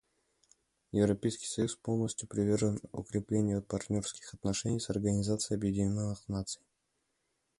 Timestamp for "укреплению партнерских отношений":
2.91-4.79